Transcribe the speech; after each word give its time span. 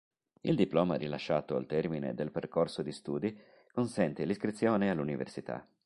Il 0.41 0.55
diploma 0.55 0.95
rilasciato 0.95 1.55
al 1.55 1.67
termine 1.67 2.15
del 2.15 2.31
percorso 2.31 2.81
di 2.81 2.91
studi 2.91 3.39
consente 3.71 4.25
l'iscrizione 4.25 4.89
all'università. 4.89 5.63